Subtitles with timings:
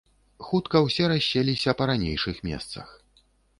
[0.47, 2.87] Хутка ўсе расселіся па ранейшых месцах.